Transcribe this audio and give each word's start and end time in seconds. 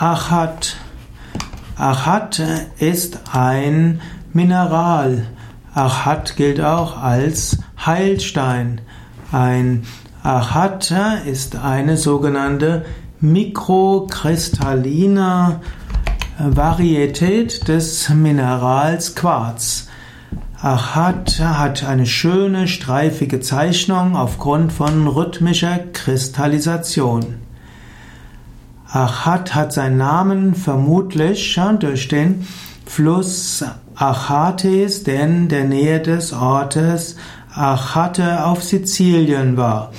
Achat. 0.00 0.76
Achat 1.76 2.40
ist 2.78 3.18
ein 3.32 4.00
Mineral. 4.32 5.26
Achat 5.74 6.36
gilt 6.36 6.60
auch 6.60 7.02
als 7.02 7.58
Heilstein. 7.84 8.80
Ein 9.32 9.82
Achat 10.22 10.94
ist 11.26 11.56
eine 11.56 11.96
sogenannte 11.96 12.84
mikrokristalline 13.20 15.58
Varietät 16.38 17.66
des 17.66 18.08
Minerals 18.08 19.16
Quarz. 19.16 19.88
Achat 20.62 21.40
hat 21.40 21.82
eine 21.82 22.06
schöne 22.06 22.68
streifige 22.68 23.40
Zeichnung 23.40 24.14
aufgrund 24.14 24.72
von 24.72 25.08
rhythmischer 25.08 25.80
Kristallisation. 25.92 27.47
Achat 28.90 29.54
hat 29.54 29.72
seinen 29.72 29.98
Namen 29.98 30.54
vermutlich 30.54 31.60
durch 31.78 32.08
den 32.08 32.46
Fluss 32.86 33.62
Achates, 33.94 35.04
der 35.04 35.24
in 35.24 35.48
der 35.48 35.64
Nähe 35.64 36.00
des 36.00 36.32
Ortes 36.32 37.16
Achate 37.54 38.46
auf 38.46 38.62
Sizilien 38.62 39.58
war. 39.58 39.92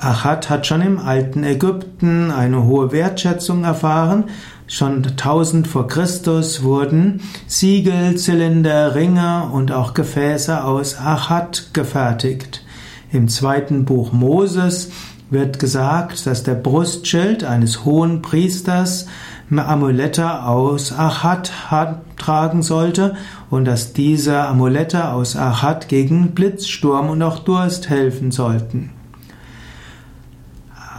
Achat 0.00 0.50
hat 0.50 0.66
schon 0.66 0.82
im 0.82 0.98
alten 0.98 1.44
Ägypten 1.44 2.32
eine 2.32 2.64
hohe 2.64 2.90
Wertschätzung 2.90 3.62
erfahren. 3.62 4.24
Schon 4.66 5.04
1000 5.06 5.68
vor 5.68 5.86
Christus 5.86 6.64
wurden 6.64 7.20
Siegel, 7.46 8.16
Zylinder, 8.16 8.96
Ringe 8.96 9.48
und 9.52 9.70
auch 9.70 9.94
Gefäße 9.94 10.64
aus 10.64 10.98
Achat 10.98 11.70
gefertigt. 11.72 12.64
Im 13.12 13.28
zweiten 13.28 13.84
Buch 13.84 14.12
Moses 14.12 14.90
wird 15.30 15.58
gesagt, 15.58 16.26
dass 16.26 16.42
der 16.42 16.54
Brustschild 16.54 17.44
eines 17.44 17.84
hohen 17.84 18.22
Priesters 18.22 19.06
Amulette 19.50 20.42
aus 20.44 20.92
Achat 20.92 21.52
tragen 22.16 22.62
sollte 22.62 23.14
und 23.50 23.66
dass 23.66 23.92
diese 23.92 24.40
Amulette 24.40 25.10
aus 25.10 25.36
Achat 25.36 25.88
gegen 25.88 26.32
Blitzsturm 26.32 27.08
und 27.10 27.22
auch 27.22 27.40
Durst 27.40 27.88
helfen 27.88 28.30
sollten. 28.30 28.90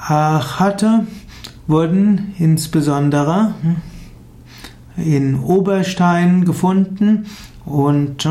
Achate 0.07 1.07
wurden 1.67 2.33
insbesondere 2.37 3.55
in 4.95 5.39
Oberstein 5.39 6.45
gefunden 6.45 7.25
und 7.65 8.29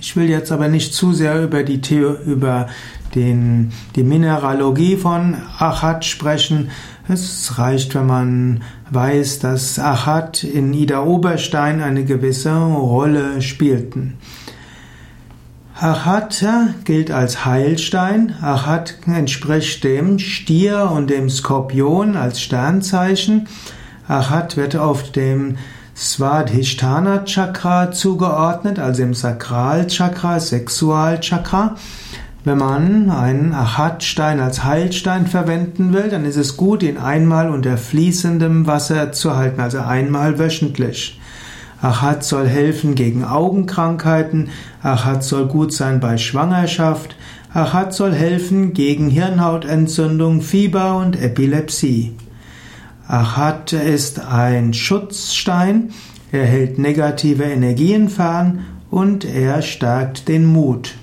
ich 0.00 0.16
will 0.16 0.28
jetzt 0.28 0.50
aber 0.50 0.68
nicht 0.68 0.94
zu 0.94 1.12
sehr 1.12 1.42
über 1.42 1.62
die, 1.62 1.80
über 2.26 2.68
den, 3.14 3.72
die 3.96 4.02
Mineralogie 4.02 4.96
von 4.96 5.36
Achat 5.58 6.04
sprechen. 6.04 6.70
Es 7.08 7.58
reicht, 7.58 7.94
wenn 7.94 8.06
man 8.06 8.62
weiß, 8.90 9.38
dass 9.40 9.78
Achat 9.78 10.44
in 10.44 10.72
Ida 10.72 11.02
Oberstein 11.02 11.82
eine 11.82 12.04
gewisse 12.04 12.54
Rolle 12.54 13.42
spielten. 13.42 14.18
Achat 15.76 16.44
gilt 16.84 17.10
als 17.10 17.44
Heilstein. 17.44 18.34
Achat 18.40 18.96
entspricht 19.06 19.82
dem 19.82 20.18
Stier 20.18 20.90
und 20.90 21.10
dem 21.10 21.28
Skorpion 21.28 22.16
als 22.16 22.40
Sternzeichen. 22.40 23.48
Achat 24.06 24.56
wird 24.56 24.76
auf 24.76 25.10
dem 25.10 25.56
Svadhisthana 25.96 27.24
Chakra 27.24 27.92
zugeordnet, 27.92 28.78
also 28.78 29.02
im 29.02 29.14
Sakralchakra, 29.14 30.40
Sexualchakra. 30.40 31.76
Wenn 32.46 32.58
man 32.58 33.08
einen 33.08 33.54
Achatstein 33.54 34.38
als 34.38 34.64
Heilstein 34.64 35.26
verwenden 35.26 35.94
will, 35.94 36.10
dann 36.10 36.26
ist 36.26 36.36
es 36.36 36.58
gut, 36.58 36.82
ihn 36.82 36.98
einmal 36.98 37.48
unter 37.48 37.78
fließendem 37.78 38.66
Wasser 38.66 39.12
zu 39.12 39.34
halten, 39.34 39.62
also 39.62 39.78
einmal 39.78 40.38
wöchentlich. 40.38 41.18
Achat 41.80 42.22
soll 42.22 42.46
helfen 42.46 42.94
gegen 42.94 43.24
Augenkrankheiten, 43.24 44.50
Achat 44.82 45.24
soll 45.24 45.46
gut 45.46 45.72
sein 45.72 46.00
bei 46.00 46.18
Schwangerschaft, 46.18 47.16
Achat 47.54 47.94
soll 47.94 48.12
helfen 48.12 48.74
gegen 48.74 49.08
Hirnhautentzündung, 49.08 50.42
Fieber 50.42 50.98
und 50.98 51.18
Epilepsie. 51.18 52.14
Achat 53.08 53.72
ist 53.72 54.20
ein 54.20 54.74
Schutzstein, 54.74 55.92
er 56.30 56.44
hält 56.44 56.78
negative 56.78 57.44
Energien 57.44 58.10
fern 58.10 58.66
und 58.90 59.24
er 59.24 59.62
stärkt 59.62 60.28
den 60.28 60.44
Mut. 60.44 60.94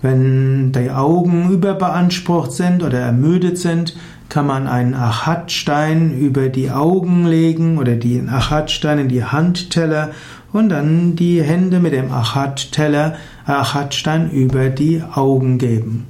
Wenn 0.00 0.72
die 0.72 0.90
Augen 0.90 1.50
überbeansprucht 1.50 2.52
sind 2.52 2.82
oder 2.82 3.00
ermüdet 3.00 3.58
sind, 3.58 3.96
kann 4.28 4.46
man 4.46 4.66
einen 4.66 4.94
Achatstein 4.94 6.16
über 6.18 6.48
die 6.48 6.70
Augen 6.70 7.26
legen 7.26 7.78
oder 7.78 7.96
den 7.96 8.28
Achatstein 8.28 8.98
in 8.98 9.08
die 9.08 9.24
Handteller 9.24 10.10
und 10.52 10.68
dann 10.68 11.16
die 11.16 11.42
Hände 11.42 11.80
mit 11.80 11.92
dem 11.92 12.12
Achatteller, 12.12 13.16
Achatstein 13.46 14.30
über 14.30 14.68
die 14.68 15.02
Augen 15.02 15.58
geben. 15.58 16.06